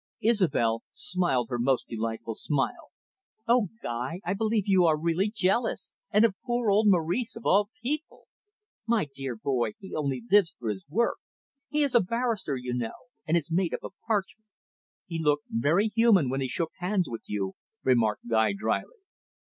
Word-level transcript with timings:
Isobel 0.23 0.81
smiled 0.93 1.49
her 1.51 1.59
most 1.59 1.87
delightful 1.87 2.33
smile. 2.33 2.89
"Oh, 3.47 3.67
Guy, 3.83 4.19
I 4.25 4.33
believe 4.33 4.63
you 4.65 4.83
are 4.85 4.97
really 4.97 5.29
jealous, 5.29 5.93
and 6.09 6.25
of 6.25 6.33
poor 6.43 6.71
old 6.71 6.87
Maurice, 6.87 7.35
of 7.35 7.45
all 7.45 7.69
people. 7.83 8.25
My 8.87 9.05
dear 9.13 9.35
boy, 9.35 9.73
he 9.77 9.93
only 9.93 10.23
lives 10.31 10.55
for 10.57 10.69
his 10.69 10.87
work; 10.89 11.17
he 11.69 11.83
is 11.83 11.93
a 11.93 12.01
barrister, 12.01 12.55
you 12.55 12.73
know, 12.73 13.09
and 13.27 13.37
is 13.37 13.51
made 13.51 13.75
up 13.75 13.83
of 13.83 13.93
parchment." 14.07 14.47
"He 15.05 15.19
looked 15.21 15.45
very 15.51 15.89
human 15.89 16.29
when 16.31 16.41
he 16.41 16.47
shook 16.47 16.71
hands 16.79 17.07
with 17.07 17.21
you," 17.27 17.53
remarked 17.83 18.27
Guy 18.27 18.53
drily. 18.57 19.01